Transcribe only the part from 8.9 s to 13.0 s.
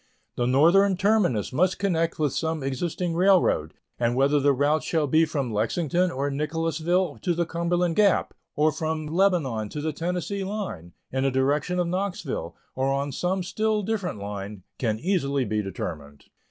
Lebanon to the Tennessee line, in the direction of Knoxville, or